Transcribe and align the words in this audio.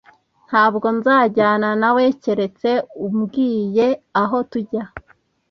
Ntabwo 0.49 0.87
nzajyana 0.97 1.69
nawe 1.81 2.03
keretse 2.21 2.69
umbwiye 3.05 3.87
aho 4.21 4.37
tujya 4.51 4.83